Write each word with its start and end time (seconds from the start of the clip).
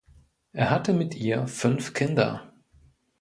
Er 0.51 0.71
hatte 0.71 0.93
mit 0.93 1.13
ihr 1.13 1.45
fünf 1.45 1.93
Kinder. 1.93 2.51